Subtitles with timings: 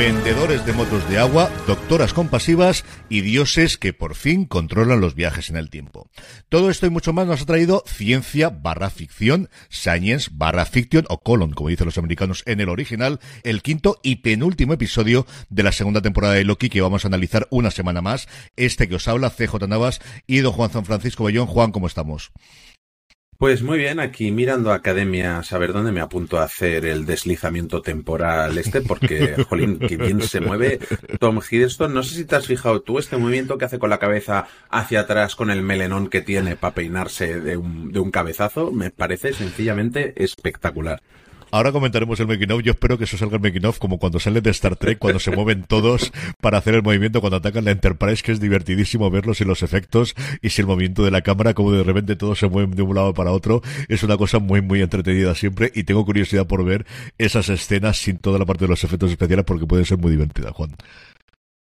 [0.00, 5.50] Vendedores de motos de agua, doctoras compasivas y dioses que por fin controlan los viajes
[5.50, 6.08] en el tiempo.
[6.48, 11.20] Todo esto y mucho más nos ha traído ciencia barra ficción, science barra fiction o
[11.20, 15.70] colon, como dicen los americanos en el original, el quinto y penúltimo episodio de la
[15.70, 18.26] segunda temporada de Loki que vamos a analizar una semana más.
[18.56, 21.46] Este que os habla, CJ Navas y don Juan San Francisco Bellón.
[21.46, 22.32] Juan, ¿cómo estamos?
[23.40, 27.80] Pues muy bien, aquí mirando Academia, a saber dónde me apunto a hacer el deslizamiento
[27.80, 30.78] temporal este, porque, jolín, que bien se mueve
[31.18, 31.94] Tom Hiddleston.
[31.94, 35.00] No sé si te has fijado tú este movimiento que hace con la cabeza hacia
[35.00, 38.72] atrás con el melenón que tiene para peinarse de un, de un cabezazo.
[38.72, 41.00] Me parece sencillamente espectacular.
[41.50, 42.60] Ahora comentaremos el making.
[42.62, 45.30] Yo espero que eso salga el making como cuando sale de Star Trek, cuando se
[45.30, 49.44] mueven todos para hacer el movimiento, cuando atacan la Enterprise, que es divertidísimo verlos y
[49.44, 52.72] los efectos, y si el movimiento de la cámara, como de repente todos se mueven
[52.72, 56.46] de un lado para otro, es una cosa muy, muy entretenida siempre, y tengo curiosidad
[56.46, 56.86] por ver
[57.18, 60.52] esas escenas sin toda la parte de los efectos especiales, porque puede ser muy divertida,
[60.52, 60.70] Juan.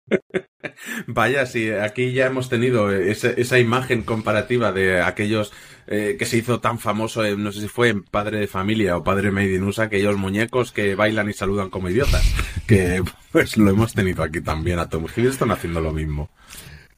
[1.08, 5.52] Vaya, sí, aquí ya hemos tenido esa, imagen comparativa de aquellos
[5.88, 9.04] eh, que se hizo tan famoso, no sé si fue en Padre de Familia o
[9.04, 12.24] Padre Made in aquellos muñecos que bailan y saludan como idiotas.
[12.68, 16.30] Que pues lo hemos tenido aquí también a Tom Hiddleston haciendo lo mismo.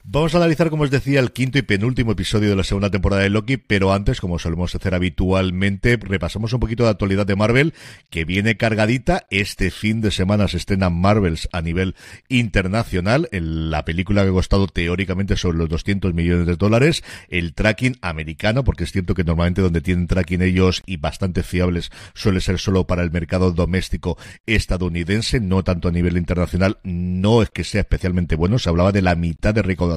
[0.08, 3.23] Vamos a analizar, como os decía, el quinto y penúltimo episodio de la segunda temporada
[3.23, 7.73] de Loki, pero antes, como solemos hacer habitualmente, repasamos un poquito de actualidad de Marvel,
[8.12, 9.25] que viene cargadita.
[9.31, 11.96] Este fin de semana se estrena Marvels a nivel
[12.29, 17.56] internacional, en la película que ha costado teóricamente sobre los 200 millones de dólares, el
[17.56, 22.41] tracking americano, porque es cierto que normalmente donde tienen tracking ellos y bastante fiables suele
[22.41, 27.63] ser solo para el mercado doméstico estadounidense, no tanto a nivel internacional, no es que
[27.63, 29.94] sea especialmente bueno, se hablaba de la mitad de recaudación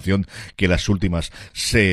[0.56, 1.32] que las últimas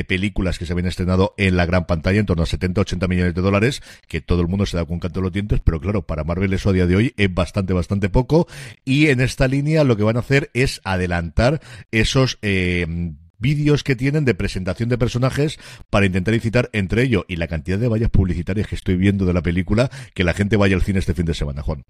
[0.06, 3.42] películas que se habían estrenado en la gran pantalla, en torno a 70-80 millones de
[3.42, 6.24] dólares, que todo el mundo se da con canto de los dientes, pero claro, para
[6.24, 8.46] Marvel eso a día de hoy es bastante, bastante poco.
[8.84, 12.38] Y en esta línea lo que van a hacer es adelantar esos...
[12.42, 12.86] Eh,
[13.38, 15.58] vídeos que tienen de presentación de personajes
[15.90, 19.34] para intentar incitar entre ello y la cantidad de vallas publicitarias que estoy viendo de
[19.34, 21.84] la película que la gente vaya al cine este fin de semana, Juan.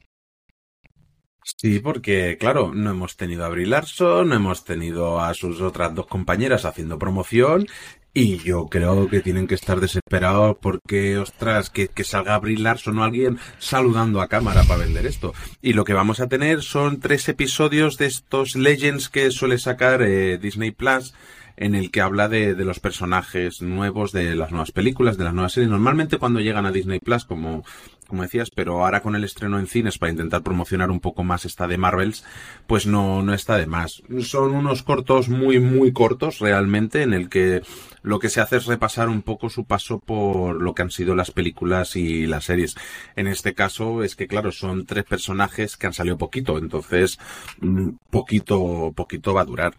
[1.55, 5.95] Sí, porque claro, no hemos tenido a Brie Larson, no hemos tenido a sus otras
[5.95, 7.69] dos compañeras haciendo promoción
[8.13, 12.99] y yo creo que tienen que estar desesperados porque, ostras, que, que salga Brie Larson
[12.99, 15.35] o alguien saludando a cámara para vender esto.
[15.63, 20.03] Y lo que vamos a tener son tres episodios de estos Legends que suele sacar
[20.03, 21.15] eh, Disney Plus
[21.57, 25.33] en el que habla de, de, los personajes nuevos de las nuevas películas, de las
[25.33, 25.71] nuevas series.
[25.71, 27.65] Normalmente cuando llegan a Disney Plus, como
[28.07, 31.45] como decías, pero ahora con el estreno en cines para intentar promocionar un poco más
[31.45, 32.25] esta de Marvels,
[32.67, 34.03] pues no, no está de más.
[34.21, 37.63] Son unos cortos muy, muy cortos realmente, en el que
[38.03, 41.15] lo que se hace es repasar un poco su paso por lo que han sido
[41.15, 42.77] las películas y las series.
[43.17, 47.19] En este caso es que, claro, son tres personajes que han salido poquito, entonces,
[47.61, 49.77] mm, poquito, poquito va a durar.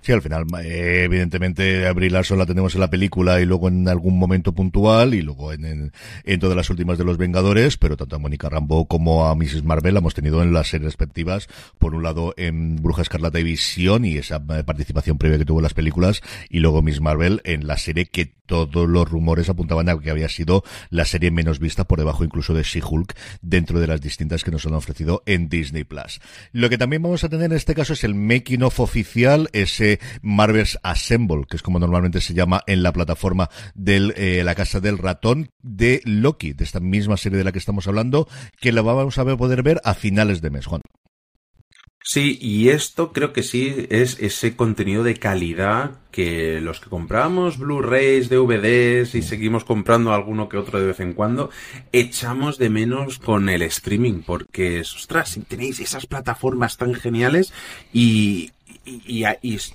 [0.00, 3.88] Sí, al final, eh, evidentemente, Abril Larson la tenemos en la película y luego en
[3.88, 5.92] algún momento puntual y luego en,
[6.24, 9.64] en, todas las últimas de Los Vengadores, pero tanto a Mónica Rambo como a Mrs.
[9.64, 11.48] Marvel la hemos tenido en las series respectivas,
[11.78, 15.58] por un lado en Bruja Escarlata y Visión y esa eh, participación previa que tuvo
[15.58, 19.88] en las películas y luego Miss Marvel en la serie que todos los rumores apuntaban
[19.88, 23.86] a que había sido la serie menos vista por debajo incluso de She-Hulk dentro de
[23.86, 26.20] las distintas que nos han ofrecido en Disney Plus.
[26.52, 29.97] Lo que también vamos a tener en este caso es el making of oficial, ese
[30.22, 34.80] Marvel's Assemble, que es como normalmente se llama en la plataforma de eh, la casa
[34.80, 38.28] del ratón de Loki, de esta misma serie de la que estamos hablando,
[38.60, 40.80] que la vamos a poder ver a finales de mes, Juan.
[42.10, 47.58] Sí, y esto creo que sí es ese contenido de calidad que los que compramos
[47.58, 51.50] Blu-rays, DVDs y seguimos comprando alguno que otro de vez en cuando,
[51.92, 57.52] echamos de menos con el streaming, porque, ostras, si tenéis esas plataformas tan geniales
[57.92, 58.52] y,
[58.88, 59.24] y,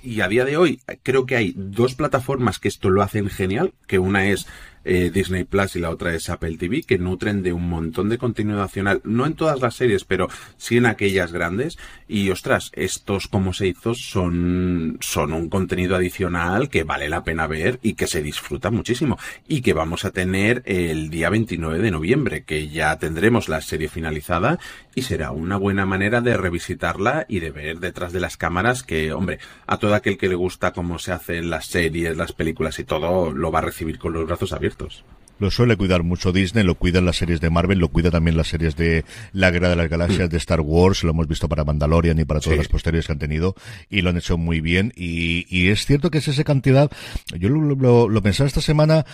[0.02, 3.72] y, a, día de hoy creo que hay dos plataformas que esto lo hacen genial,
[3.86, 4.46] que una es
[4.84, 8.18] eh, Disney Plus y la otra es Apple TV, que nutren de un montón de
[8.18, 11.78] contenido nacional, no en todas las series, pero sí en aquellas grandes.
[12.08, 17.46] Y ostras, estos como se hizo son, son un contenido adicional que vale la pena
[17.46, 19.18] ver y que se disfruta muchísimo.
[19.48, 23.88] Y que vamos a tener el día 29 de noviembre, que ya tendremos la serie
[23.88, 24.58] finalizada
[24.94, 29.12] y será una buena manera de revisitarla y de ver detrás de las cámaras que,
[29.12, 32.84] hombre, a todo aquel que le gusta cómo se hacen las series, las películas y
[32.84, 35.04] todo, lo va a recibir con los brazos abiertos proyectos.
[35.40, 38.48] Lo suele cuidar mucho Disney, lo cuidan las series de Marvel, lo cuida también las
[38.48, 42.18] series de La Guerra de las Galaxias, de Star Wars, lo hemos visto para Mandalorian
[42.20, 43.56] y para todas las posteriores que han tenido,
[43.90, 44.92] y lo han hecho muy bien.
[44.96, 46.90] Y, y es cierto que es esa cantidad,
[47.36, 49.04] yo lo, lo, pensaba esta semana,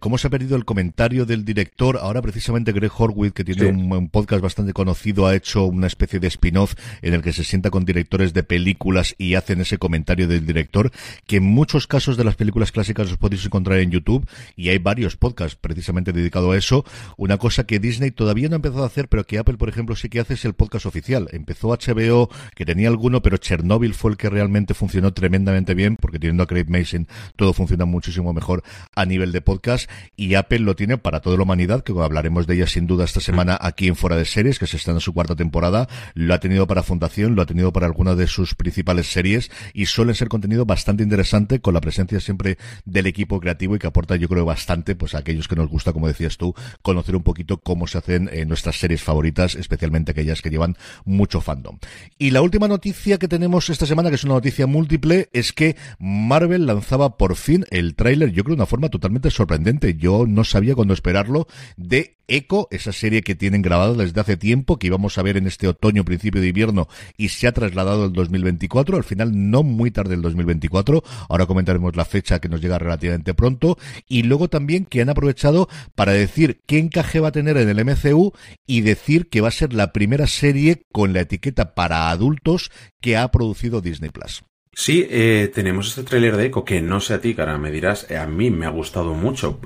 [0.00, 1.98] cómo se ha perdido el comentario del director.
[2.00, 6.26] Ahora precisamente Greg Horwitz, que tiene un, podcast bastante conocido, ha hecho una especie de
[6.26, 10.44] spin-off en el que se sienta con directores de películas y hacen ese comentario del
[10.44, 10.90] director,
[11.26, 14.78] que en muchos casos de las películas clásicas los podéis encontrar en YouTube, y hay
[14.78, 16.84] varios podcasts precisamente dedicado a eso.
[17.16, 19.94] Una cosa que Disney todavía no ha empezado a hacer, pero que Apple, por ejemplo,
[19.94, 21.28] sí que hace es el podcast oficial.
[21.32, 26.18] Empezó HBO, que tenía alguno, pero Chernobyl fue el que realmente funcionó tremendamente bien, porque
[26.18, 27.06] teniendo a Craig Mason
[27.36, 28.62] todo funciona muchísimo mejor
[28.94, 29.90] a nivel de podcast.
[30.16, 33.20] Y Apple lo tiene para toda la humanidad, que hablaremos de ella sin duda esta
[33.20, 35.88] semana aquí en Fuera de Series, que se está en su cuarta temporada.
[36.14, 39.86] Lo ha tenido para Fundación, lo ha tenido para alguna de sus principales series y
[39.86, 44.16] suele ser contenido bastante interesante con la presencia siempre del equipo creativo y que aporta
[44.16, 47.58] yo creo bastante pues a aquellos que nos gusta, como decías tú, conocer un poquito
[47.58, 51.78] cómo se hacen eh, nuestras series favoritas, especialmente aquellas que llevan mucho fandom.
[52.18, 55.76] Y la última noticia que tenemos esta semana, que es una noticia múltiple, es que
[55.98, 59.94] Marvel lanzaba por fin el tráiler, yo creo de una forma totalmente sorprendente.
[59.94, 61.46] Yo no sabía cuándo esperarlo,
[61.76, 65.46] de Echo, esa serie que tienen grabada desde hace tiempo, que íbamos a ver en
[65.46, 69.90] este otoño, principio de invierno, y se ha trasladado al 2024, al final no muy
[69.90, 74.84] tarde el 2024, ahora comentaremos la fecha que nos llega relativamente pronto, y luego también
[74.84, 78.32] que han aprovechado para decir qué encaje va a tener en el MCU
[78.66, 82.70] y decir que va a ser la primera serie con la etiqueta para adultos
[83.00, 84.42] que ha producido Disney Plus.
[84.80, 88.08] Sí, eh, tenemos este tráiler de Echo que no sé a ti, cara, me dirás,
[88.10, 89.58] eh, a mí me ha gustado mucho.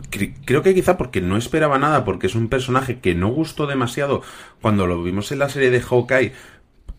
[0.46, 4.22] creo que quizá porque no esperaba nada, porque es un personaje que no gustó demasiado
[4.62, 6.32] cuando lo vimos en la serie de Hawkeye,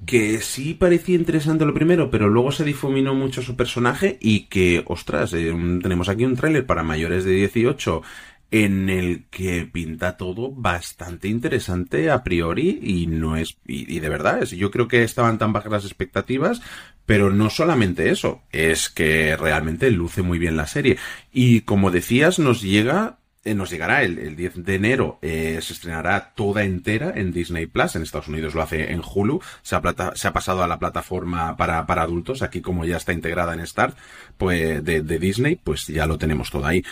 [0.05, 4.83] que sí parecía interesante lo primero, pero luego se difuminó mucho su personaje y que,
[4.85, 5.51] ostras, eh,
[5.81, 8.03] tenemos aquí un tráiler para mayores de 18
[8.51, 14.43] en el que pinta todo bastante interesante a priori y no es y, de verdad
[14.43, 16.61] es yo creo que estaban tan bajas las expectativas
[17.05, 20.97] pero no solamente eso es que realmente luce muy bien la serie
[21.31, 26.31] y como decías nos llega eh, nos llegará el, 10 de enero, eh, se estrenará
[26.33, 27.97] toda entera en Disney Plus.
[27.97, 29.41] En Estados Unidos lo hace en Hulu.
[29.61, 29.81] Se ha,
[30.15, 32.41] se ha pasado a la plataforma para, para, adultos.
[32.41, 33.97] Aquí, como ya está integrada en Start,
[34.37, 36.85] pues de Disney, pues ya lo tenemos todo ahí.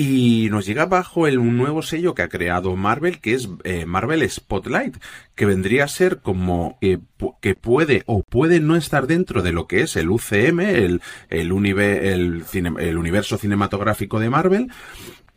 [0.00, 3.84] Y nos llega bajo el, un nuevo sello que ha creado Marvel, que es eh,
[3.84, 4.96] Marvel Spotlight,
[5.34, 6.98] que vendría a ser como eh,
[7.40, 11.50] que puede o puede no estar dentro de lo que es el UCM, el, el,
[11.50, 12.44] el,
[12.78, 14.70] el universo cinematográfico de Marvel,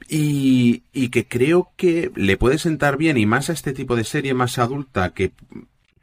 [0.08, 4.04] y, y, que creo que le puede sentar bien y más a este tipo de
[4.04, 5.32] serie más adulta que,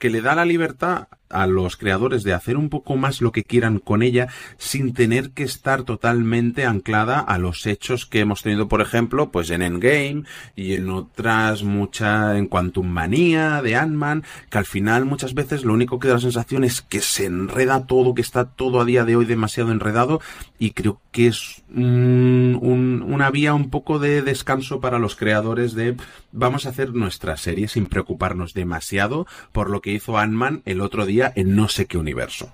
[0.01, 3.45] que le da la libertad a los creadores de hacer un poco más lo que
[3.45, 8.69] quieran con ella sin tener que estar totalmente anclada a los hechos que hemos tenido,
[8.69, 10.25] por ejemplo, pues en Endgame
[10.57, 15.75] y en otras muchas, en Quantum Manía de Ant-Man, que al final muchas veces lo
[15.75, 19.05] único que da la sensación es que se enreda todo, que está todo a día
[19.05, 20.21] de hoy demasiado enredado
[20.59, 25.97] y creo que es una vía un poco de descanso para los creadores de
[26.33, 31.05] vamos a hacer nuestra serie sin preocuparnos demasiado por lo que hizo Ant-Man el otro
[31.07, 32.53] día en no sé qué universo.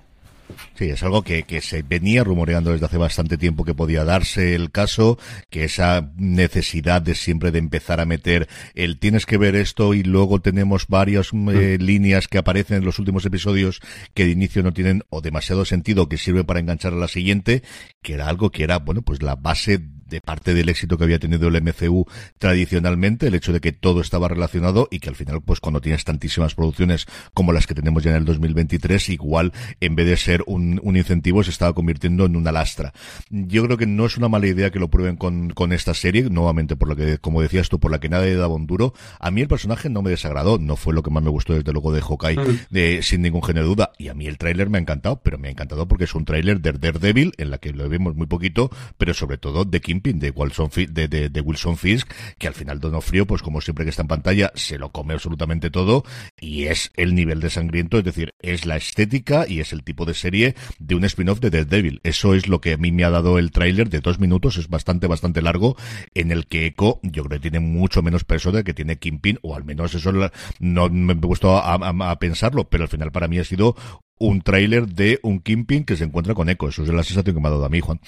[0.75, 4.55] Sí, es algo que, que, se venía rumoreando desde hace bastante tiempo que podía darse
[4.55, 5.17] el caso,
[5.49, 10.03] que esa necesidad de siempre de empezar a meter el tienes que ver esto y
[10.03, 11.83] luego tenemos varias mm, eh, mm.
[11.83, 13.81] líneas que aparecen en los últimos episodios
[14.13, 17.63] que de inicio no tienen o demasiado sentido que sirve para enganchar a la siguiente,
[18.01, 21.19] que era algo que era, bueno, pues la base de parte del éxito que había
[21.19, 22.05] tenido el MCU
[22.37, 26.03] tradicionalmente, el hecho de que todo estaba relacionado y que al final, pues cuando tienes
[26.03, 30.43] tantísimas producciones como las que tenemos ya en el 2023, igual en vez de ser
[30.47, 32.93] un, un incentivo se estaba convirtiendo en una lastra.
[33.29, 36.23] Yo creo que no es una mala idea que lo prueben con, con esta serie,
[36.29, 38.93] nuevamente por lo que, como decías tú, por la que nada le daba un duro.
[39.19, 41.71] A mí el personaje no me desagradó, no fue lo que más me gustó desde
[41.71, 42.37] luego de Hawkeye,
[42.69, 43.91] de, sin ningún género de duda.
[43.97, 46.25] Y a mí el tráiler me ha encantado, pero me ha encantado porque es un
[46.25, 49.94] tráiler de Daredevil, en la que lo vemos muy poquito, pero sobre todo de Kim
[49.95, 53.89] Kingpin de Wilson, de, de, Wilson Fisk, que al final Donofrio, pues como siempre que
[53.89, 56.03] está en pantalla, se lo come absolutamente todo
[56.39, 60.05] y es el nivel de sangriento, es decir, es la estética y es el tipo
[60.05, 62.01] de serie de un spin-off de Devil.
[62.03, 64.67] Eso es lo que a mí me ha dado el tráiler de dos minutos, es
[64.67, 65.77] bastante, bastante largo,
[66.13, 69.39] en el que Echo yo creo que tiene mucho menos peso de que tiene Kingpin,
[69.43, 70.11] o al menos eso
[70.59, 73.75] no me he puesto a, pensarlo, pero al final para mí ha sido
[74.17, 76.69] un tráiler de un Kingpin que se encuentra con Echo.
[76.69, 77.99] Eso es la sensación que me ha dado a mí, Juan.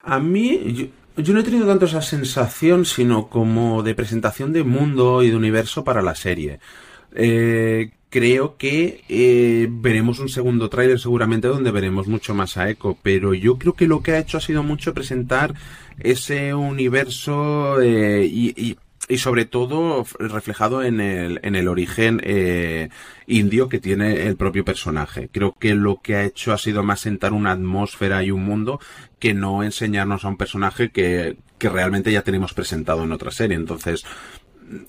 [0.00, 5.22] A mí, yo, no he tenido tanto esa sensación, sino como de presentación de mundo
[5.22, 6.60] y de universo para la serie.
[7.14, 12.98] Eh, creo que eh, veremos un segundo tráiler seguramente donde veremos mucho más a Echo,
[13.02, 15.54] pero yo creo que lo que ha hecho ha sido mucho presentar
[15.98, 18.76] ese universo eh, y,
[19.18, 22.88] sobre todo reflejado en el, en el origen eh,
[23.26, 25.28] indio que tiene el propio personaje.
[25.32, 28.80] Creo que lo que ha hecho ha sido más sentar una atmósfera y un mundo
[29.18, 33.56] que no enseñarnos a un personaje que, que realmente ya tenemos presentado en otra serie.
[33.56, 34.04] Entonces,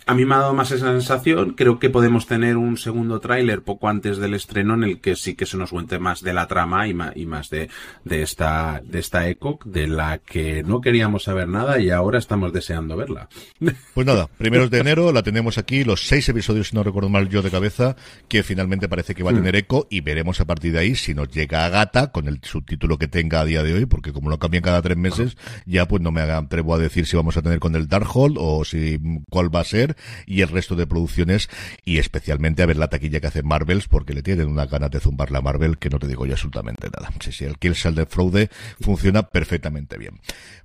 [0.06, 1.54] a mí me ha dado más esa sensación.
[1.54, 5.36] Creo que podemos tener un segundo tráiler poco antes del estreno en el que sí
[5.36, 7.70] que se nos cuente más de la trama y más, y más de,
[8.04, 9.22] de esta, de esta
[9.66, 13.30] de la que no queríamos saber nada y ahora estamos deseando verla.
[13.94, 17.28] Pues nada, primeros de enero la tenemos aquí, los seis episodios, si no recuerdo mal
[17.28, 17.98] yo de cabeza,
[18.30, 21.14] que finalmente parece que va a tener eco y veremos a partir de ahí si
[21.14, 24.30] nos llega a gata con el subtítulo que tenga a día de hoy, porque como
[24.30, 25.36] lo cambian cada tres meses,
[25.66, 28.64] ya pues no me atrevo a decir si vamos a tener con el Darkhold o
[28.64, 29.71] si cuál va a ser
[30.26, 31.50] y el resto de producciones
[31.86, 35.00] y especialmente a ver la taquilla que hace Marvels porque le tienen una gana de
[35.00, 37.12] zumbar la Marvel que no te digo yo absolutamente nada.
[37.20, 38.50] Sí, sí, el Kill de Fraude
[38.80, 40.20] funciona perfectamente bien.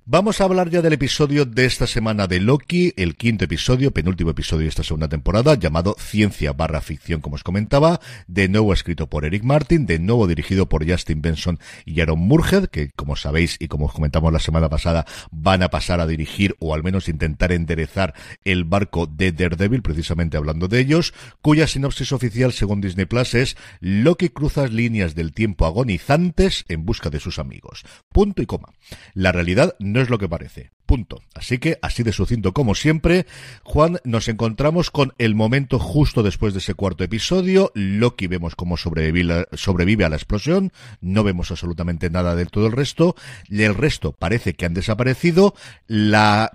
[0.09, 4.29] Vamos a hablar ya del episodio de esta semana de Loki, el quinto episodio, penúltimo
[4.29, 9.07] episodio de esta segunda temporada, llamado Ciencia barra ficción, como os comentaba, de nuevo escrito
[9.07, 13.57] por Eric Martin, de nuevo dirigido por Justin Benson y Aaron Murhead, que como sabéis
[13.59, 17.09] y como os comentamos la semana pasada, van a pasar a dirigir o al menos
[17.09, 18.13] intentar enderezar
[18.45, 23.57] el barco de Daredevil, precisamente hablando de ellos, cuya sinopsis oficial según Disney Plus es
[23.79, 27.83] Loki cruza líneas del tiempo agonizantes en busca de sus amigos.
[28.09, 28.73] Punto y coma.
[29.13, 30.71] La realidad no es lo que parece.
[30.87, 31.21] Punto.
[31.35, 33.25] Así que, así de sucinto como siempre,
[33.63, 37.73] Juan, nos encontramos con el momento justo después de ese cuarto episodio.
[37.75, 40.71] Loki vemos cómo sobrevive a la explosión.
[41.01, 43.17] No vemos absolutamente nada de todo el resto.
[43.49, 45.53] El resto parece que han desaparecido.
[45.87, 46.53] La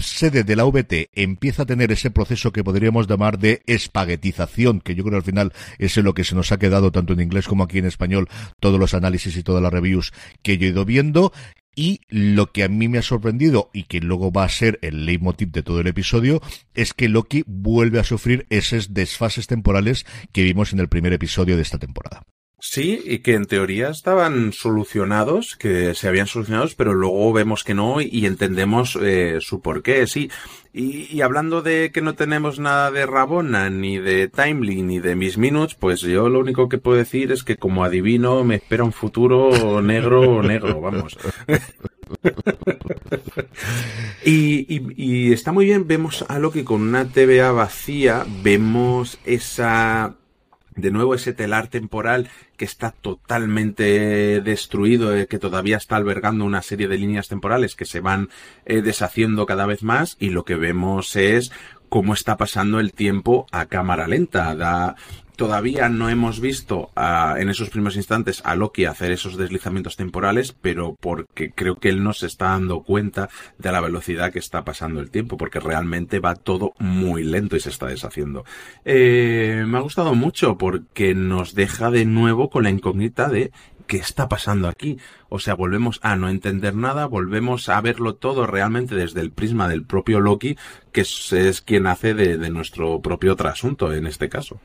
[0.00, 4.94] sede de la VT empieza a tener ese proceso que podríamos llamar de espaguetización, que
[4.94, 7.64] yo creo al final es lo que se nos ha quedado tanto en inglés como
[7.64, 8.28] aquí en español,
[8.60, 10.12] todos los análisis y todas las reviews
[10.42, 11.32] que yo he ido viendo,
[11.76, 15.06] y lo que a mí me ha sorprendido y que luego va a ser el
[15.06, 16.40] leitmotiv de todo el episodio
[16.74, 21.56] es que Loki vuelve a sufrir esos desfases temporales que vimos en el primer episodio
[21.56, 22.22] de esta temporada.
[22.66, 27.74] Sí, y que en teoría estaban solucionados, que se habían solucionado, pero luego vemos que
[27.74, 30.30] no y entendemos eh, su porqué, sí.
[30.72, 35.36] Y, hablando de que no tenemos nada de Rabona, ni de Timely, ni de Miss
[35.36, 38.94] Minutes, pues yo lo único que puedo decir es que como adivino me espera un
[38.94, 41.18] futuro negro, negro, vamos.
[44.24, 50.16] y, y, y está muy bien, vemos a Loki con una TVA vacía, vemos esa
[50.76, 56.62] de nuevo ese telar temporal que está totalmente destruido, eh, que todavía está albergando una
[56.62, 58.28] serie de líneas temporales que se van
[58.64, 61.52] eh, deshaciendo cada vez más y lo que vemos es
[61.88, 64.96] cómo está pasando el tiempo a cámara lenta.
[65.36, 70.96] Todavía no hemos visto en esos primeros instantes a Loki hacer esos deslizamientos temporales, pero
[71.00, 75.00] porque creo que él no se está dando cuenta de la velocidad que está pasando
[75.00, 78.44] el tiempo, porque realmente va todo muy lento y se está deshaciendo.
[78.84, 83.50] Eh, me ha gustado mucho porque nos deja de nuevo con la incógnita de
[83.88, 84.98] ¿qué está pasando aquí?
[85.28, 89.68] O sea, volvemos a no entender nada, volvemos a verlo todo realmente desde el prisma
[89.68, 90.56] del propio Loki,
[90.92, 94.60] que es, quien hace de nuestro propio trasunto en este caso.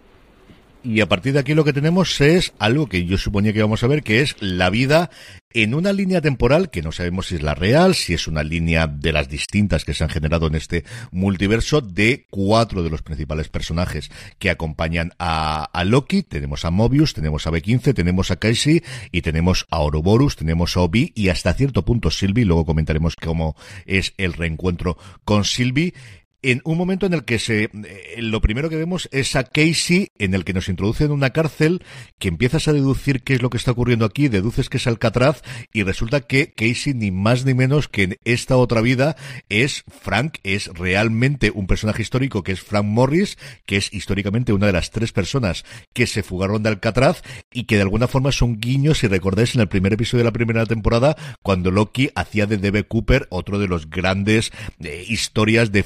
[0.81, 3.83] Y a partir de aquí lo que tenemos es algo que yo suponía que íbamos
[3.83, 5.09] a ver, que es la vida
[5.51, 8.87] en una línea temporal que no sabemos si es la real, si es una línea
[8.87, 13.49] de las distintas que se han generado en este multiverso de cuatro de los principales
[13.49, 16.23] personajes que acompañan a, a Loki.
[16.23, 20.81] Tenemos a Mobius, tenemos a B15, tenemos a Casey y tenemos a Ouroboros, tenemos a
[20.81, 22.45] Obi y hasta cierto punto Sylvie.
[22.45, 23.55] Luego comentaremos cómo
[23.85, 25.93] es el reencuentro con Sylvie
[26.41, 30.09] en un momento en el que se eh, lo primero que vemos es a Casey
[30.17, 31.83] en el que nos introduce en una cárcel
[32.17, 35.41] que empiezas a deducir qué es lo que está ocurriendo aquí, deduces que es Alcatraz
[35.73, 39.15] y resulta que Casey ni más ni menos que en esta otra vida
[39.49, 44.67] es Frank, es realmente un personaje histórico que es Frank Morris, que es históricamente una
[44.67, 48.59] de las tres personas que se fugaron de Alcatraz y que de alguna forma son
[48.59, 52.57] guiños, si recordáis en el primer episodio de la primera temporada, cuando Loki hacía de
[52.57, 52.83] D.B.
[52.83, 55.83] Cooper otro de los grandes eh, historias de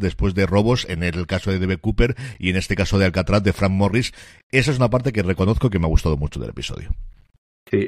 [0.00, 1.78] después de robos, en el caso de D.B.
[1.78, 4.12] Cooper y en este caso de Alcatraz de Frank Morris.
[4.50, 6.90] Esa es una parte que reconozco que me ha gustado mucho del episodio.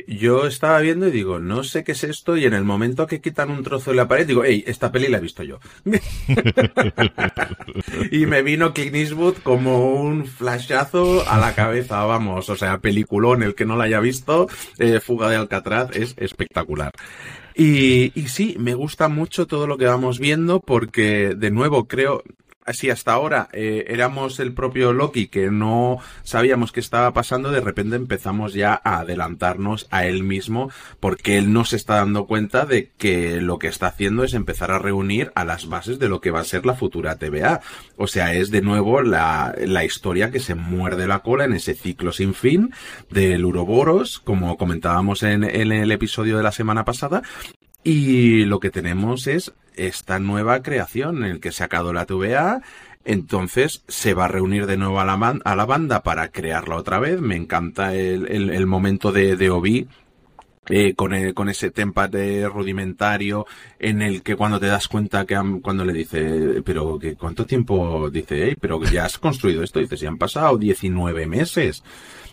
[0.07, 3.21] Yo estaba viendo y digo, no sé qué es esto, y en el momento que
[3.21, 5.59] quitan un trozo de la pared, digo, hey, esta peli la he visto yo.
[8.13, 13.43] y me vino Clint Eastwood como un flashazo a la cabeza, vamos, o sea, peliculón,
[13.43, 14.47] el que no la haya visto,
[14.79, 16.93] eh, Fuga de Alcatraz, es espectacular.
[17.55, 22.23] Y, y sí, me gusta mucho todo lo que vamos viendo porque, de nuevo, creo,
[22.73, 27.61] si hasta ahora eh, éramos el propio Loki que no sabíamos qué estaba pasando, de
[27.61, 32.65] repente empezamos ya a adelantarnos a él mismo porque él no se está dando cuenta
[32.67, 36.21] de que lo que está haciendo es empezar a reunir a las bases de lo
[36.21, 37.61] que va a ser la futura TVA.
[37.97, 41.75] O sea, es de nuevo la, la historia que se muerde la cola en ese
[41.75, 42.73] ciclo sin fin
[43.11, 47.23] del Uroboros, como comentábamos en, en el episodio de la semana pasada,
[47.85, 52.07] y lo que tenemos es esta nueva creación en el que se ha sacado la
[52.07, 52.63] TVA.
[53.05, 57.01] Entonces se va a reunir de nuevo a la, a la banda para crearla otra
[57.01, 57.21] vez.
[57.21, 59.89] Me encanta el, el, momento de, de Obi
[60.69, 63.47] eh, con, con ese template rudimentario
[63.81, 68.09] en el que cuando te das cuenta que cuando le dice, pero que cuánto tiempo
[68.11, 71.83] dice, hey, pero ya has construido esto, dices, ya han pasado 19 meses.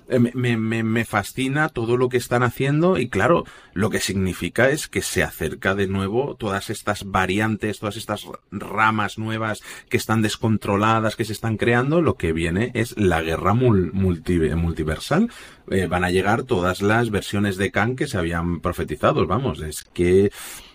[0.09, 4.69] Eh, me, me, me, fascina todo lo que están haciendo y claro, lo que significa
[4.69, 10.23] es que se acerca de nuevo todas estas variantes, todas estas ramas nuevas que están
[10.23, 15.29] descontroladas, que se están creando, lo que viene es la guerra multiversal.
[15.69, 19.83] Eh, van a llegar todas las versiones de Khan que se habían profetizado, vamos, es
[19.83, 20.31] que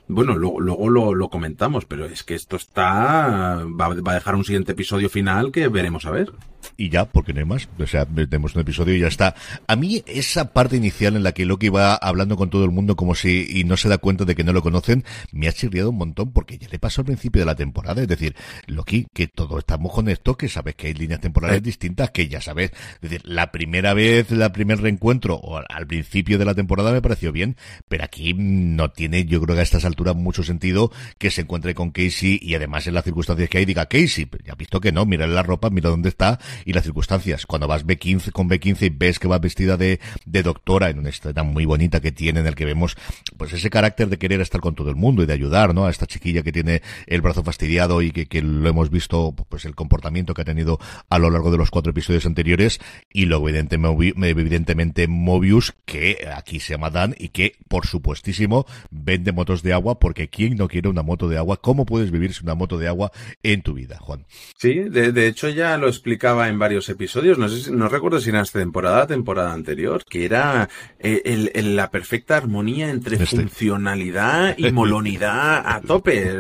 [0.06, 3.64] bueno, luego, luego lo, lo, comentamos, pero es que esto está.
[3.64, 6.30] Va, va, a dejar un siguiente episodio final que veremos a ver.
[6.76, 7.69] Y ya, porque no hay más.
[7.78, 9.35] O sea, tenemos un episodio y ya está.
[9.66, 12.97] A mí, esa parte inicial en la que Loki va hablando con todo el mundo
[12.97, 15.90] como si y no se da cuenta de que no lo conocen, me ha chirriado
[15.90, 18.02] un montón porque ya le pasó al principio de la temporada.
[18.02, 18.35] Es decir,
[18.66, 22.40] Loki, que todos estamos con esto, que sabes que hay líneas temporales distintas, que ya
[22.40, 22.73] sabes.
[22.95, 27.02] Es decir, la primera vez, la primer reencuentro, o al principio de la temporada me
[27.02, 27.57] pareció bien,
[27.88, 31.75] pero aquí no tiene, yo creo que a estas altura mucho sentido que se encuentre
[31.75, 35.07] con Casey y además en las circunstancias que hay diga Casey, ya visto que no,
[35.07, 37.47] mira la ropa, mira dónde está y las circunstancias.
[37.47, 41.11] Cuando vas B15 con B15 y ves que va vestida de, de doctora en una
[41.11, 42.97] escena muy bonita que tiene en el que vemos
[43.37, 45.87] pues ese carácter de querer estar con todo el mundo y de ayudar, ¿no?
[45.87, 49.64] A esta chiquilla que tiene el brazo fastidiado y que, que lo hemos visto pues
[49.64, 50.78] el comportamiento que ha tenido
[51.09, 52.80] a lo largo de los cuatro episodios anteriores
[53.12, 59.32] y luego evidentemente, evidentemente Mobius que aquí se llama Dan y que por supuestísimo vende
[59.32, 61.58] motos de agua porque ¿quién no quiere una moto de agua?
[61.58, 63.12] ¿Cómo puedes vivir sin una moto de agua
[63.43, 64.26] en tu vida, Juan?
[64.58, 68.21] Sí, de, de hecho ya lo explicaba en varios episodios, no sé si, no recuerdo
[68.21, 73.17] si era esta temporada, temporada anterior, que era eh, el, el, la perfecta armonía entre
[73.17, 73.36] este.
[73.36, 76.30] funcionalidad y molonidad a tope.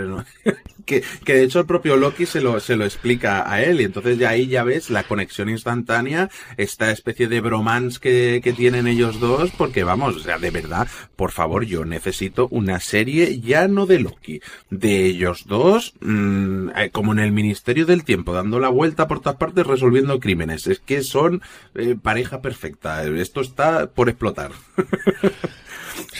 [0.84, 3.84] Que, que de hecho el propio Loki se lo, se lo explica a él y
[3.84, 8.86] entonces ya ahí ya ves la conexión instantánea, esta especie de bromance que, que tienen
[8.86, 13.68] ellos dos, porque vamos, o sea, de verdad, por favor, yo necesito una serie ya
[13.68, 18.68] no de Loki, de ellos dos, mmm, como en el Ministerio del Tiempo, dando la
[18.68, 20.66] vuelta por todas partes, resolviendo crímenes.
[20.66, 21.42] Es que son
[21.74, 23.04] eh, pareja perfecta.
[23.04, 24.52] Esto está por explotar.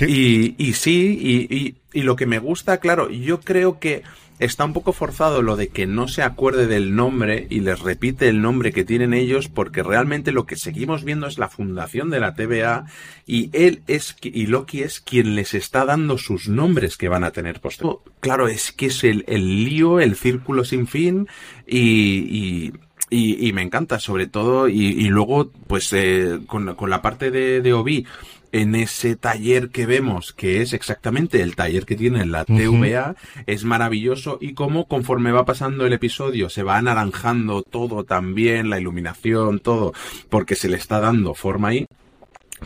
[0.01, 4.03] Y, y sí, y, lo que me gusta, claro, yo creo que
[4.41, 8.29] está un poco forzado lo de que no se acuerde del nombre y les repite
[8.29, 12.19] el nombre que tienen ellos porque realmente lo que seguimos viendo es la fundación de
[12.19, 12.87] la TVA
[13.27, 17.31] y él es y Loki es quien les está dando sus nombres que van a
[17.31, 18.01] tener posterior.
[18.19, 21.29] Claro, es que es el, el lío, el círculo sin fin
[21.65, 22.73] y,
[23.11, 27.73] y me encanta sobre todo y, luego pues eh, con, con, la parte de, de
[27.73, 28.07] Obi
[28.55, 32.71] en ese taller que vemos, que es exactamente el taller que tiene la TVA, uh
[32.71, 33.17] -huh.
[33.47, 38.79] es maravilloso y cómo conforme va pasando el episodio se va anaranjando todo también, la
[38.79, 39.93] iluminación, todo,
[40.29, 41.87] porque se le está dando forma ahí.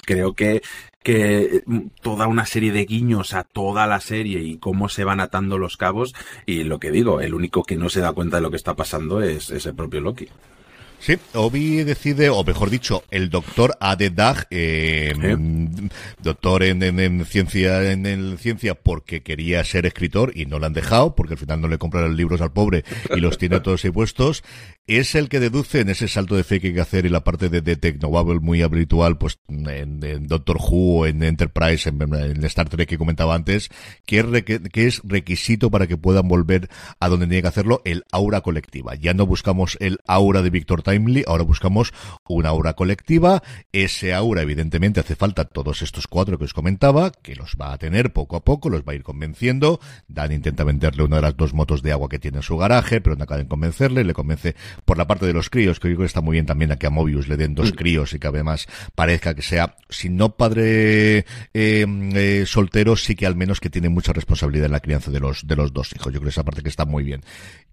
[0.05, 0.61] Creo que
[1.03, 1.63] que
[2.03, 5.79] toda una serie de guiños a toda la serie y cómo se van atando los
[5.79, 8.59] cabos y lo que digo, el único que no se da cuenta de lo que
[8.59, 10.29] está pasando es, es el propio Loki.
[11.01, 15.15] Sí, Obi decide, o mejor dicho, el doctor Adedag, eh,
[16.23, 21.35] doctor en, ciencia, en, ciencia porque quería ser escritor y no le han dejado, porque
[21.35, 22.85] al final no le compraron libros al pobre
[23.15, 24.43] y los tiene todos ahí puestos
[24.89, 27.23] es el que deduce en ese salto de fe que hay que hacer y la
[27.23, 32.89] parte de, de Technobabble muy habitual, pues en, Doctor Who, en Enterprise, en, Star Trek
[32.89, 33.69] que comentaba antes,
[34.07, 34.27] que es,
[34.73, 38.95] que es requisito para que puedan volver a donde tiene que hacerlo, el aura colectiva.
[38.95, 41.93] Ya no buscamos el aura de Victor Timely, ahora buscamos
[42.29, 43.43] una aura colectiva.
[43.73, 47.79] Ese aura, evidentemente, hace falta todos estos cuatro que os comentaba, que los va a
[47.79, 49.81] tener poco a poco, los va a ir convenciendo.
[50.07, 53.01] Dan intenta venderle una de las dos motos de agua que tiene en su garaje,
[53.01, 55.97] pero no acaba de convencerle, le convence por la parte de los críos, que yo
[55.97, 57.77] creo que está muy bien también a que a Mobius le den dos mm.
[57.77, 61.25] críos y que además parezca que sea, si no padre eh,
[61.55, 65.47] eh, soltero, sí que al menos que tiene mucha responsabilidad en la crianza de los,
[65.47, 66.13] de los dos hijos.
[66.13, 67.23] Yo creo que esa parte que está muy bien.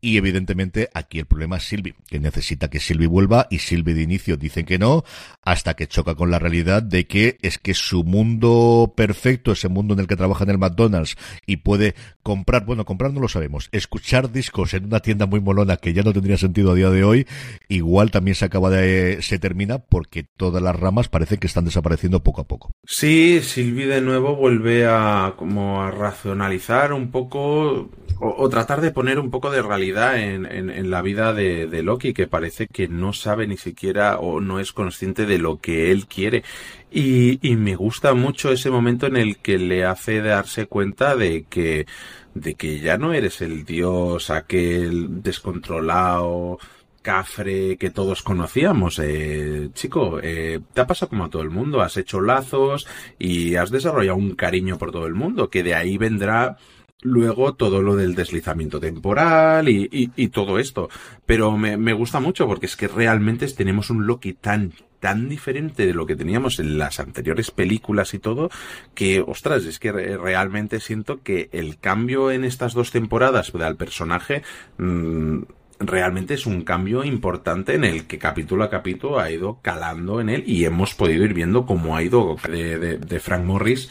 [0.01, 4.01] Y evidentemente aquí el problema es Silvi, que necesita que Silvi vuelva y Silvi de
[4.01, 5.03] inicio dice que no,
[5.41, 9.93] hasta que choca con la realidad de que es que su mundo perfecto, ese mundo
[9.93, 13.69] en el que trabaja en el McDonald's y puede comprar, bueno, comprar no lo sabemos,
[13.71, 17.03] escuchar discos en una tienda muy molona que ya no tendría sentido a día de
[17.03, 17.27] hoy,
[17.67, 22.23] igual también se acaba de, se termina porque todas las ramas parece que están desapareciendo
[22.23, 22.71] poco a poco.
[22.85, 27.89] Sí, Silvi de nuevo vuelve a como a racionalizar un poco
[28.19, 32.13] o, tratar de poner un poco de realidad en, en, la vida de, de, Loki,
[32.13, 36.07] que parece que no sabe ni siquiera o no es consciente de lo que él
[36.07, 36.43] quiere.
[36.91, 41.45] Y, y me gusta mucho ese momento en el que le hace darse cuenta de
[41.49, 41.85] que,
[42.33, 46.59] de que ya no eres el dios aquel descontrolado,
[47.05, 48.99] cafre que todos conocíamos.
[48.99, 52.87] Eh, chico, eh, te ha pasado como a todo el mundo, has hecho lazos
[53.19, 56.57] y has desarrollado un cariño por todo el mundo, que de ahí vendrá
[57.01, 60.89] luego todo lo del deslizamiento temporal y, y, todo esto.
[61.25, 65.85] Pero me, me, gusta mucho porque es que realmente tenemos un Loki tan tan diferente
[65.85, 68.49] de lo que teníamos en las anteriores películas y todo,
[68.95, 74.41] que, ostras, es que realmente siento que el cambio en estas dos temporadas al personaje
[74.79, 75.43] mmm,
[75.79, 80.29] realmente es un cambio importante en el que capítulo a capítulo ha ido calando en
[80.29, 83.89] él y hemos podido ir viendo cómo ha ido de, de Frank Morris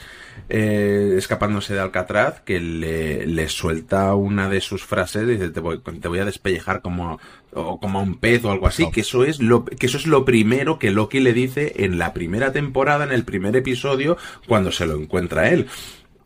[0.48, 5.78] eh, escapándose de Alcatraz, que le, le, suelta una de sus frases, dice, te voy,
[5.78, 7.18] te voy a despellejar como,
[7.52, 10.06] o como a un pez o algo así, que eso es lo, que eso es
[10.06, 14.70] lo primero que Loki le dice en la primera temporada, en el primer episodio, cuando
[14.70, 15.66] se lo encuentra él.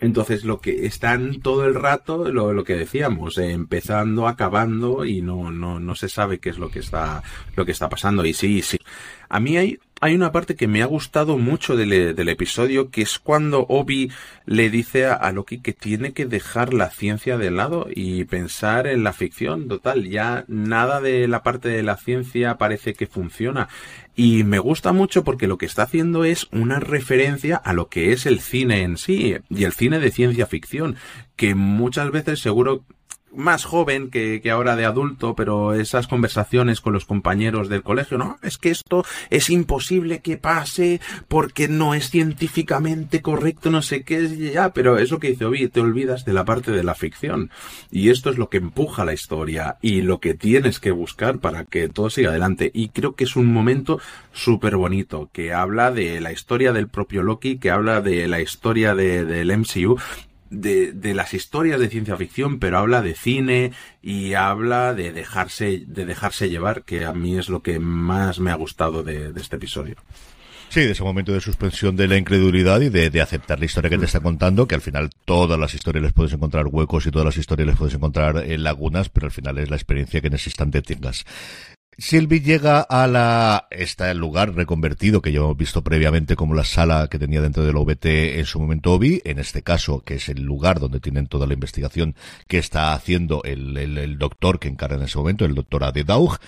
[0.01, 5.23] Entonces lo que están todo el rato, lo, lo que decíamos, eh, empezando, acabando y
[5.23, 7.23] no, no, no se sabe qué es lo que está,
[7.57, 8.25] lo que está pasando.
[8.25, 8.79] Y sí, sí.
[9.29, 13.03] A mí hay hay una parte que me ha gustado mucho del, del episodio, que
[13.03, 14.11] es cuando Obi
[14.47, 19.03] le dice a, Loki que tiene que dejar la ciencia de lado y pensar en
[19.03, 20.09] la ficción total.
[20.09, 23.69] Ya nada de la parte de la ciencia parece que funciona.
[24.15, 28.13] Y me gusta mucho porque lo que está haciendo es una referencia a lo que
[28.13, 30.97] es el cine en sí, y el cine de ciencia ficción,
[31.37, 32.85] que muchas veces seguro
[33.35, 38.19] más joven que, que, ahora de adulto, pero esas conversaciones con los compañeros del colegio,
[38.19, 44.03] no, es que esto es imposible que pase porque no es científicamente correcto, no sé
[44.03, 47.51] qué, ya, pero eso que dice Obi, te olvidas de la parte de la ficción.
[47.91, 51.65] Y esto es lo que empuja la historia y lo que tienes que buscar para
[51.65, 52.71] que todo siga adelante.
[52.75, 54.01] Y creo que es un momento
[54.33, 58.95] súper bonito, que habla de la historia del propio Loki, que habla de la historia
[58.95, 59.99] de, del MCU
[60.51, 65.85] de, de, las historias de ciencia ficción, pero habla de cine y habla de dejarse,
[65.87, 69.41] de dejarse llevar, que a mí es lo que más me ha gustado de, de
[69.41, 69.97] este episodio.
[70.71, 73.89] Sí, de ese momento de suspensión de la incredulidad y de, de, aceptar la historia
[73.89, 77.11] que te está contando, que al final todas las historias les puedes encontrar huecos y
[77.11, 80.27] todas las historias les puedes encontrar en lagunas, pero al final es la experiencia que
[80.27, 81.25] en ese instante tengas.
[82.01, 86.63] Sylvie llega a la, está el lugar reconvertido que ya hemos visto previamente como la
[86.63, 88.07] sala que tenía dentro del OBT
[88.39, 91.55] en su momento Obi, en este caso, que es el lugar donde tienen toda la
[91.55, 92.15] investigación
[92.47, 96.39] que está haciendo el, el, doctor que encarga en ese momento, el doctor Adedaug,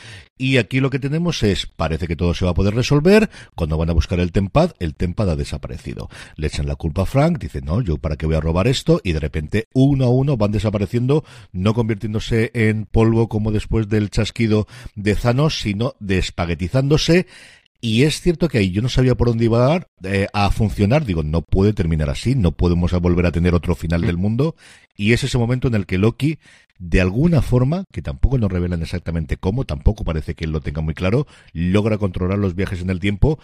[0.41, 3.77] y aquí lo que tenemos es, parece que todo se va a poder resolver, cuando
[3.77, 6.09] van a buscar el Tempad, el Tempad ha desaparecido.
[6.37, 9.03] Le echan la culpa a Frank, dice, no, yo para qué voy a robar esto,
[9.05, 14.09] y de repente uno a uno van desapareciendo, no convirtiéndose en polvo como después del
[14.09, 15.15] chasquido de
[15.49, 17.27] Sino despaguetizándose
[17.83, 21.07] y es cierto que ahí yo no sabía por dónde iba a, eh, a funcionar.
[21.07, 24.55] Digo, no puede terminar así, no podemos volver a tener otro final del mundo.
[24.97, 26.39] Y es ese momento en el que Loki,
[26.79, 30.83] de alguna forma, que tampoco nos revelan exactamente cómo, tampoco parece que él lo tenga
[30.83, 33.39] muy claro, logra controlar los viajes en el tiempo.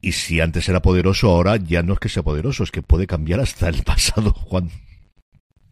[0.00, 3.08] Y si antes era poderoso, ahora ya no es que sea poderoso, es que puede
[3.08, 4.70] cambiar hasta el pasado, Juan.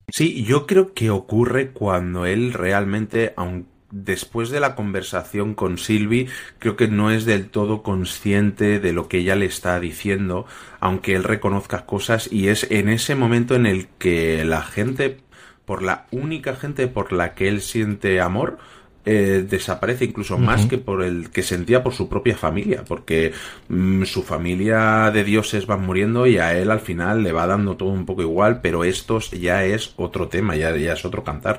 [0.09, 6.29] Sí, yo creo que ocurre cuando él realmente, aunque después de la conversación con Sylvie,
[6.59, 10.47] creo que no es del todo consciente de lo que ella le está diciendo,
[10.81, 15.19] aunque él reconozca cosas y es en ese momento en el que la gente,
[15.65, 18.59] por la única gente por la que él siente amor,
[19.07, 23.33] eh, desaparece incluso más que por el que sentía por su propia familia, porque
[23.69, 27.77] mm, su familia de dioses van muriendo y a él al final le va dando
[27.79, 31.59] todo un poco igual, pero estos ya es otro tema, ya, ya es otro cantar.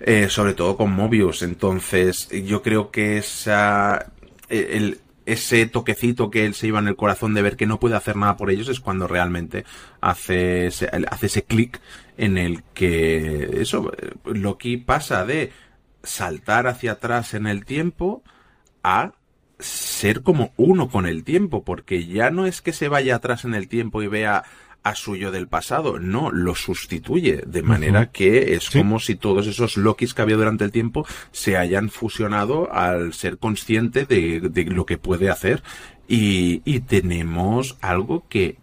[0.00, 1.42] Eh, sobre todo con Mobius.
[1.42, 4.12] Entonces, yo creo que esa,
[4.48, 7.96] el, ese toquecito que él se iba en el corazón de ver que no puede
[7.96, 9.64] hacer nada por ellos es cuando realmente
[10.00, 11.80] hace ese, hace ese clic
[12.16, 13.92] en el que eso,
[14.24, 15.52] Loki pasa de
[16.02, 18.22] saltar hacia atrás en el tiempo
[18.82, 19.12] a
[19.58, 23.54] ser como uno con el tiempo, porque ya no es que se vaya atrás en
[23.54, 24.44] el tiempo y vea
[24.82, 29.76] a suyo del pasado, no, lo sustituye, de manera que es como si todos esos
[29.76, 34.86] Lokis que había durante el tiempo se hayan fusionado al ser consciente de, de lo
[34.86, 35.62] que puede hacer.
[36.08, 38.56] Y, y tenemos algo que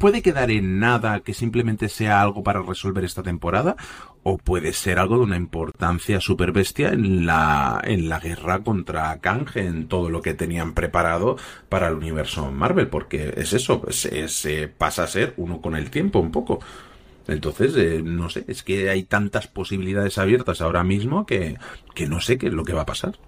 [0.00, 3.76] puede quedar en nada que simplemente sea algo para resolver esta temporada
[4.22, 9.18] o puede ser algo de una importancia super bestia en la, en la guerra contra
[9.20, 11.36] Kang, en todo lo que tenían preparado
[11.68, 16.18] para el universo Marvel, porque es eso, se, pasa a ser uno con el tiempo
[16.18, 16.60] un poco.
[17.28, 21.56] Entonces, eh, no sé, es que hay tantas posibilidades abiertas ahora mismo que,
[21.94, 23.18] que no sé qué es lo que va a pasar.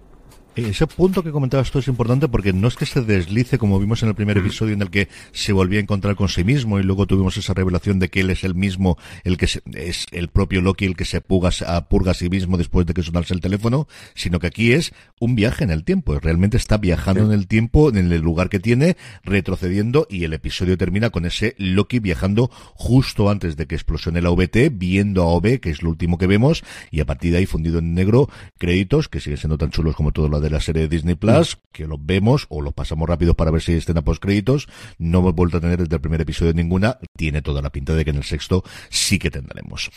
[0.55, 4.03] Ese punto que comentabas tú es importante porque no es que se deslice como vimos
[4.03, 6.83] en el primer episodio en el que se volvía a encontrar con sí mismo y
[6.83, 10.61] luego tuvimos esa revelación de que él es el mismo, el que es el propio
[10.61, 11.49] Loki el que se purga,
[11.89, 15.33] purga a sí mismo después de que sonase el teléfono, sino que aquí es un
[15.33, 16.19] viaje en el tiempo.
[16.19, 20.77] Realmente está viajando en el tiempo, en el lugar que tiene, retrocediendo y el episodio
[20.77, 25.59] termina con ese Loki viajando justo antes de que explosione la OBT, viendo a OB,
[25.59, 29.09] que es lo último que vemos, y a partir de ahí fundido en negro, créditos
[29.09, 31.87] que siguen siendo tan chulos como todo lo de la serie de Disney Plus, que
[31.87, 34.67] lo vemos o lo pasamos rápido para ver si estén a créditos
[34.99, 36.99] No hemos vuelto a tener desde el primer episodio ninguna.
[37.15, 39.89] Tiene toda la pinta de que en el sexto sí que tendremos.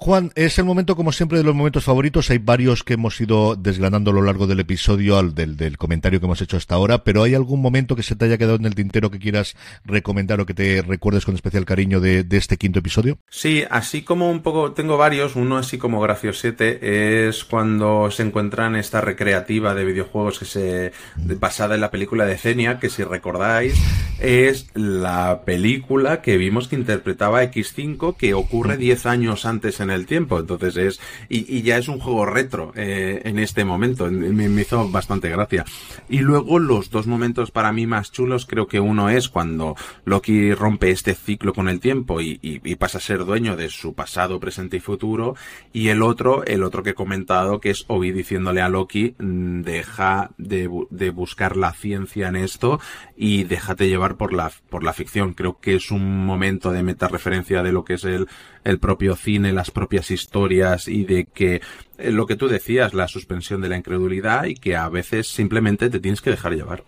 [0.00, 2.30] Juan, es el momento, como siempre, de los momentos favoritos.
[2.30, 6.20] Hay varios que hemos ido desgranando a lo largo del episodio, al, del, del, comentario
[6.20, 8.66] que hemos hecho hasta ahora, pero ¿hay algún momento que se te haya quedado en
[8.66, 12.58] el tintero que quieras recomendar o que te recuerdes con especial cariño de, de este
[12.58, 13.18] quinto episodio?
[13.28, 18.76] Sí, así como un poco, tengo varios, uno así como graciosete, es cuando se encuentran
[18.76, 23.74] esta recreativa de videojuegos que se, basada en la película de Zenia, que si recordáis,
[24.20, 30.06] es la película que vimos que interpretaba X5, que ocurre 10 años antes en el
[30.06, 30.38] tiempo.
[30.38, 34.10] Entonces es, y, ya es un juego retro eh, en este momento.
[34.10, 35.64] Me, me, hizo bastante gracia.
[36.08, 40.52] Y luego los dos momentos para mí más chulos, creo que uno es cuando Loki
[40.54, 42.38] rompe este ciclo con el tiempo y,
[42.78, 45.34] pasa a ser dueño de su pasado, presente y futuro.
[45.72, 49.62] Y el otro, el otro que he comentado, que es Obi diciéndole a Loki, mm,
[49.62, 52.80] deja de, de buscar la ciencia en esto
[53.16, 55.34] y déjate llevar por la, por la ficción.
[55.34, 58.28] Creo que es un momento de meta referencia de lo que es el,
[58.70, 61.60] el propio cine, las propias historias y de que
[61.98, 65.90] eh, lo que tú decías, la suspensión de la incredulidad y que a veces simplemente
[65.90, 66.84] te tienes que dejar llevar.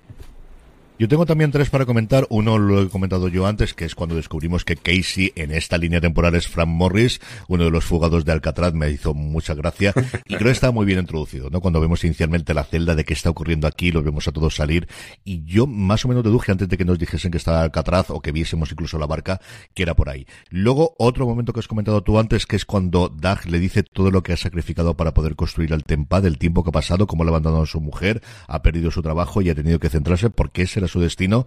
[1.00, 2.26] Yo tengo también tres para comentar.
[2.28, 5.98] Uno lo he comentado yo antes, que es cuando descubrimos que Casey en esta línea
[5.98, 9.94] temporal es Frank Morris, uno de los fugados de Alcatraz, me hizo mucha gracia.
[10.26, 11.62] Y creo que está muy bien introducido, ¿no?
[11.62, 14.88] Cuando vemos inicialmente la celda de qué está ocurriendo aquí, lo vemos a todos salir.
[15.24, 18.20] Y yo más o menos deduje antes de que nos dijesen que estaba Alcatraz o
[18.20, 19.40] que viésemos incluso la barca,
[19.72, 20.26] que era por ahí.
[20.50, 24.10] Luego, otro momento que has comentado tú antes, que es cuando Doug le dice todo
[24.10, 27.24] lo que ha sacrificado para poder construir el Tempa, del tiempo que ha pasado, cómo
[27.24, 30.60] le ha abandonado su mujer, ha perdido su trabajo y ha tenido que centrarse porque
[30.60, 31.46] ese era su destino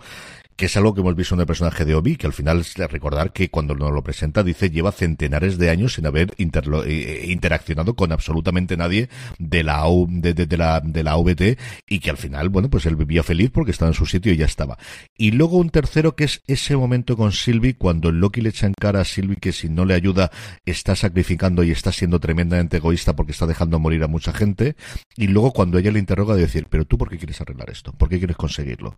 [0.55, 3.33] que es algo que hemos visto en el personaje de Obi, que al final recordar
[3.33, 6.45] que cuando nos lo presenta dice lleva centenares de años sin haber eh,
[6.87, 12.09] eh, interaccionado con absolutamente nadie de la, de, de, la de la OBT y que
[12.09, 14.77] al final, bueno, pues él vivía feliz porque estaba en su sitio y ya estaba.
[15.17, 18.73] Y luego un tercero que es ese momento con Sylvie cuando Loki le echa en
[18.79, 20.31] cara a Sylvie que si no le ayuda
[20.65, 24.75] está sacrificando y está siendo tremendamente egoísta porque está dejando morir a mucha gente
[25.15, 27.91] y luego cuando ella le interroga de decir, pero tú por qué quieres arreglar esto?
[27.93, 28.97] ¿Por qué quieres conseguirlo?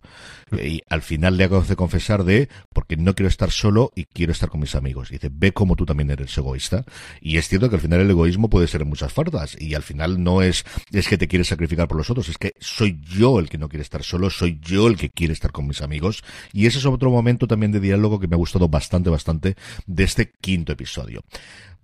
[0.62, 4.48] Y al final le de confesar de porque no quiero estar solo y quiero estar
[4.48, 5.10] con mis amigos.
[5.10, 6.84] Y dice, ve como tú también eres egoísta.
[7.20, 9.56] Y es cierto que al final el egoísmo puede ser en muchas fardas.
[9.60, 12.54] Y al final no es, es que te quieres sacrificar por los otros, es que
[12.60, 15.66] soy yo el que no quiere estar solo, soy yo el que quiere estar con
[15.66, 16.22] mis amigos.
[16.52, 20.04] Y ese es otro momento también de diálogo que me ha gustado bastante, bastante de
[20.04, 21.22] este quinto episodio.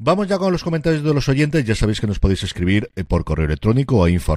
[0.04, 1.64] Vamos ya con los comentarios de los oyentes.
[1.64, 4.34] Ya sabéis que nos podéis escribir eh, por correo electrónico a info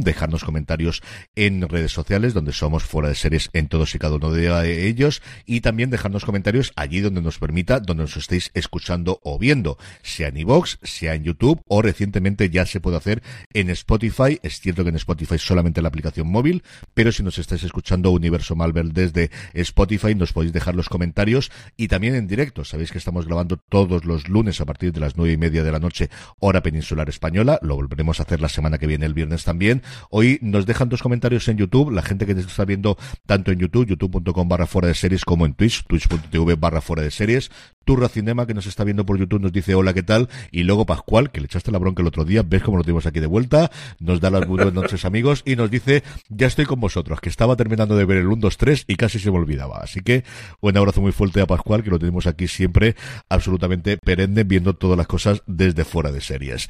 [0.00, 1.02] dejarnos comentarios
[1.36, 5.20] en redes sociales donde somos fuera de series en todos y cada uno de ellos
[5.44, 10.28] y también dejarnos comentarios allí donde nos permita, donde nos estéis escuchando o viendo, sea
[10.28, 13.22] en iVoox, sea en YouTube o recientemente ya se puede hacer
[13.52, 14.40] en Spotify.
[14.42, 16.62] Es cierto que en Spotify solamente la aplicación móvil,
[16.94, 21.88] pero si nos estáis escuchando Universo Marvel desde Spotify nos podéis dejar los comentarios y
[21.88, 22.64] también en directo.
[22.64, 25.72] Sabéis que estamos grabando todos los lunes a partir de las nueve y media de
[25.72, 27.58] la noche, hora peninsular española.
[27.62, 29.82] Lo volveremos a hacer la semana que viene, el viernes también.
[30.10, 33.58] Hoy nos dejan dos comentarios en YouTube, la gente que nos está viendo tanto en
[33.58, 37.50] YouTube, youtube.com barra fuera de series, como en Twitch, twitch.tv barra fuera de series.
[37.84, 40.28] Turra Cinema, que nos está viendo por YouTube, nos dice hola, ¿qué tal?
[40.50, 43.06] Y luego Pascual, que le echaste la bronca el otro día, ves cómo lo tenemos
[43.06, 46.80] aquí de vuelta, nos da las buenas noches amigos y nos dice, ya estoy con
[46.80, 49.78] vosotros, que estaba terminando de ver el 1, 2, 3 y casi se me olvidaba.
[49.78, 50.24] Así que
[50.60, 52.96] un abrazo muy fuerte a Pascual, que lo tenemos aquí siempre
[53.28, 56.68] absolutamente perenne, viendo todas las cosas desde fuera de series.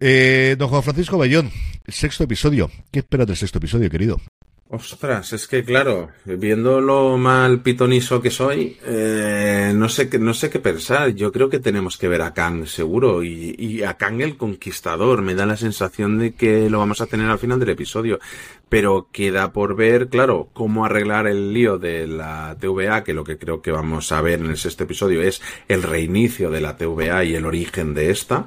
[0.00, 1.50] Eh, don Juan Francisco Bayón,
[1.86, 2.70] sexto episodio.
[2.90, 4.20] ¿Qué esperas del sexto episodio, querido?
[4.74, 10.32] Ostras, es que claro, viendo lo mal pitoniso que soy, eh, no sé qué, no
[10.32, 11.10] sé qué pensar.
[11.10, 15.20] Yo creo que tenemos que ver a Kang seguro y, y, a Kang el Conquistador.
[15.20, 18.18] Me da la sensación de que lo vamos a tener al final del episodio,
[18.70, 23.36] pero queda por ver, claro, cómo arreglar el lío de la TVA, que lo que
[23.36, 27.34] creo que vamos a ver en sexto episodio es el reinicio de la TVA y
[27.34, 28.46] el origen de esta.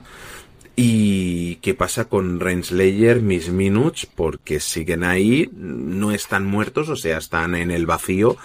[0.76, 4.08] ¿Y qué pasa con Renslayer, Miss Minutes?
[4.08, 8.36] Porque siguen ahí, no están muertos, o sea, están en el vacío.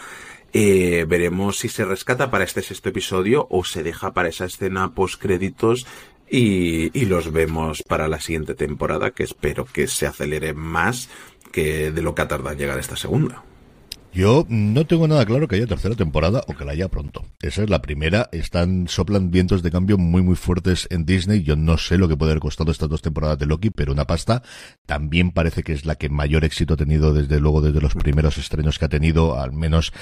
[0.53, 4.95] Eh, veremos si se rescata para este sexto episodio o se deja para esa escena
[4.95, 5.87] post créditos
[6.29, 11.09] y, y los vemos para la siguiente temporada, que espero que se acelere más
[11.51, 13.43] que de lo que ha tardado en llegar esta segunda.
[14.13, 17.25] Yo no tengo nada claro que haya tercera temporada o que la haya pronto.
[17.41, 18.29] Esa es la primera.
[18.33, 21.45] Están soplan vientos de cambio muy muy fuertes en Disney.
[21.45, 24.09] Yo no sé lo que puede haber costado estas dos temporadas de Loki, pero una
[24.09, 24.43] pasta
[24.85, 28.37] también parece que es la que mayor éxito ha tenido desde luego desde los primeros
[28.37, 29.93] estrenos que ha tenido, al menos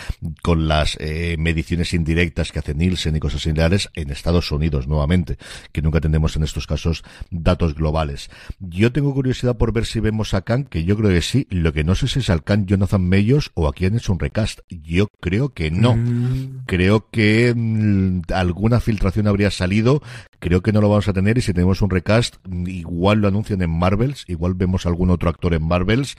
[0.43, 5.37] con las eh, mediciones indirectas que hace Nielsen y cosas similares en Estados Unidos nuevamente,
[5.71, 8.31] que nunca tenemos en estos casos datos globales.
[8.59, 11.47] Yo tengo curiosidad por ver si vemos a Khan, que yo creo que sí.
[11.51, 14.19] Lo que no sé si es al Khan Jonathan Mayors o a quién hecho un
[14.19, 14.61] recast.
[14.69, 15.97] Yo creo que no.
[15.97, 16.65] Mm.
[16.67, 20.03] Creo que mm, alguna filtración habría salido.
[20.41, 23.63] Creo que no lo vamos a tener y si tenemos un recast, igual lo anuncian
[23.63, 26.17] en Marvels, igual vemos algún otro actor en Marvels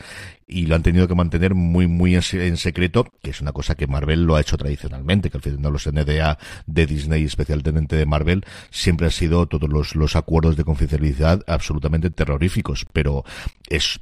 [0.48, 3.88] y lo han tenido que mantener muy, muy en, secreto, que es una cosa que
[3.88, 8.44] Marvel lo ha hecho tradicionalmente, que al final los NDA de Disney, especialmente de Marvel,
[8.72, 13.24] siempre han sido todos los, los acuerdos de confidencialidad absolutamente terroríficos, pero
[13.70, 14.00] es,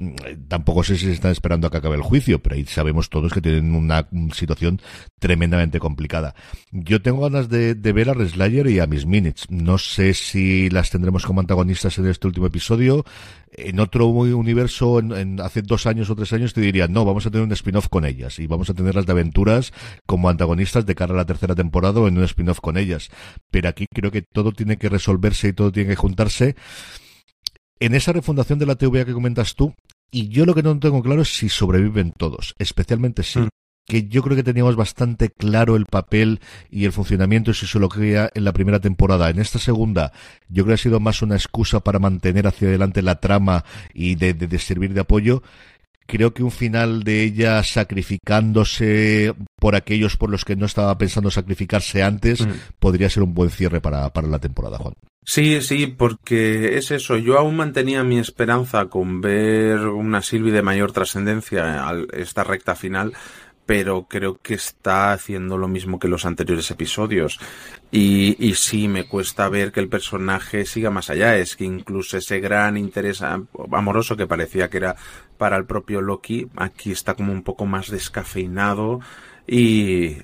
[0.47, 3.33] tampoco sé si se están esperando a que acabe el juicio, pero ahí sabemos todos
[3.33, 4.81] que tienen una situación
[5.19, 6.33] tremendamente complicada.
[6.71, 9.49] Yo tengo ganas de, ver a Reslayer y a Miss Minutes.
[9.49, 13.05] No sé si las tendremos como antagonistas en este último episodio.
[13.51, 15.01] En otro universo,
[15.43, 18.05] hace dos años o tres años, te diría, no, vamos a tener un spin-off con
[18.05, 19.73] ellas y vamos a tener las de aventuras
[20.05, 23.09] como antagonistas de cara a la tercera temporada o en un spin-off con ellas.
[23.49, 26.55] Pero aquí creo que todo tiene que resolverse y todo tiene que juntarse.
[27.79, 29.73] En esa refundación de la TVA que comentas tú,
[30.11, 33.39] y yo lo que no tengo claro es si sobreviven todos, especialmente si.
[33.87, 37.87] Que yo creo que teníamos bastante claro el papel y el funcionamiento si se lo
[37.87, 39.29] crea en la primera temporada.
[39.29, 40.11] En esta segunda,
[40.49, 44.15] yo creo que ha sido más una excusa para mantener hacia adelante la trama y
[44.15, 45.41] de, de servir de apoyo
[46.07, 51.29] creo que un final de ella sacrificándose por aquellos por los que no estaba pensando
[51.29, 52.51] sacrificarse antes mm.
[52.79, 54.95] podría ser un buen cierre para, para la temporada, Juan.
[55.23, 57.17] Sí, sí, porque es eso.
[57.17, 62.75] Yo aún mantenía mi esperanza con ver una Sylvie de mayor trascendencia a esta recta
[62.75, 63.11] final,
[63.67, 67.37] pero creo que está haciendo lo mismo que los anteriores episodios.
[67.91, 71.35] Y, y sí, me cuesta ver que el personaje siga más allá.
[71.37, 74.95] Es que incluso ese gran interés amoroso que parecía que era
[75.37, 79.01] para el propio Loki, aquí está como un poco más descafeinado
[79.45, 80.17] y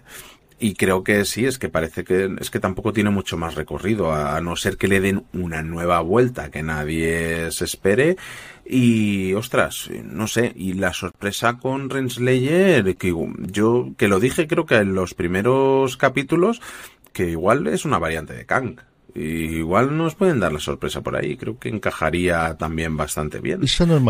[0.60, 4.14] y creo que sí, es que parece que es que tampoco tiene mucho más recorrido,
[4.14, 8.18] a no ser que le den una nueva vuelta que nadie se espere.
[8.66, 13.14] Y ostras, no sé, y la sorpresa con Renslayer, que
[13.52, 16.62] yo que lo dije creo que en los primeros capítulos,
[17.12, 18.80] que igual es una variante de Kang
[19.16, 21.38] igual nos pueden dar la sorpresa por ahí.
[21.38, 23.62] Creo que encajaría también bastante bien.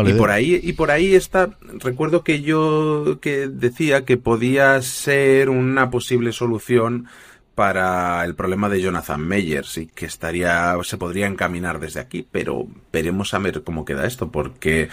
[0.06, 5.50] y por ahí, y por ahí está, recuerdo que yo que decía que podía ser
[5.50, 7.06] una posible solución
[7.54, 12.66] para el problema de Jonathan Meyers y que estaría, se podría encaminar desde aquí, pero
[12.92, 14.88] veremos a ver cómo queda esto, porque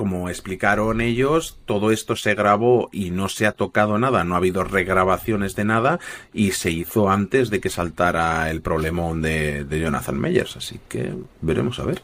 [0.00, 4.38] como explicaron ellos, todo esto se grabó y no se ha tocado nada, no ha
[4.38, 6.00] habido regrabaciones de nada
[6.32, 10.56] y se hizo antes de que saltara el problemón de, Jonathan Meyers.
[10.56, 12.00] Así que veremos a ver.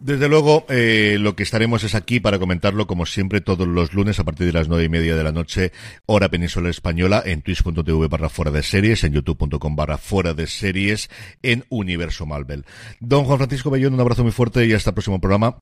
[0.00, 4.18] Desde luego, eh, lo que estaremos es aquí para comentarlo, como siempre, todos los lunes
[4.18, 5.72] a partir de las nueve y media de la noche,
[6.06, 11.10] hora península española, en twitch.tv barra fuera de series, en youtube.com barra fuera de series,
[11.42, 12.64] en Universo Marvel.
[12.98, 15.58] Don Juan Francisco Bellón, un abrazo muy fuerte y hasta el próximo programa.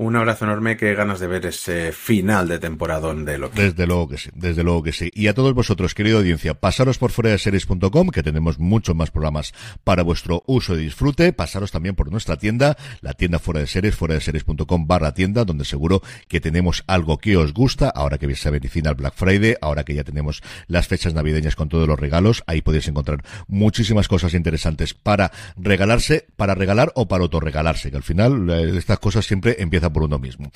[0.00, 3.62] Un abrazo enorme, qué ganas de ver ese final de temporadón de lo que.
[3.62, 5.10] Desde luego que sí, desde luego que sí.
[5.12, 9.10] Y a todos vosotros, querida audiencia, pasaros por fuera de series.com, que tenemos muchos más
[9.10, 11.32] programas para vuestro uso y disfrute.
[11.32, 15.44] Pasaros también por nuestra tienda, la tienda fuera de series, fuera de series.com barra tienda,
[15.44, 19.56] donde seguro que tenemos algo que os gusta, ahora que se avecina el Black Friday,
[19.60, 24.06] ahora que ya tenemos las fechas navideñas con todos los regalos, ahí podéis encontrar muchísimas
[24.06, 29.26] cosas interesantes para regalarse, para regalar o para autorregalarse, que al final eh, estas cosas
[29.26, 30.50] siempre empiezan por uno mismo.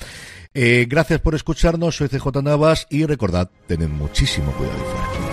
[0.53, 5.32] Eh, gracias por escucharnos, soy CJ Navas y recordad, tened muchísimo cuidado.